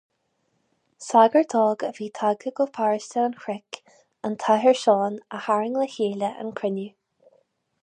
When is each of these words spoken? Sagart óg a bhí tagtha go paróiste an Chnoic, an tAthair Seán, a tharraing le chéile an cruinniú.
Sagart 1.07 1.51
óg 1.65 1.83
a 1.87 1.89
bhí 1.97 2.07
tagtha 2.19 2.53
go 2.59 2.67
paróiste 2.79 3.21
an 3.25 3.37
Chnoic, 3.43 3.79
an 4.29 4.39
tAthair 4.47 4.81
Seán, 4.85 5.23
a 5.39 5.45
tharraing 5.45 5.79
le 5.83 5.89
chéile 5.97 6.33
an 6.45 6.53
cruinniú. 6.61 6.91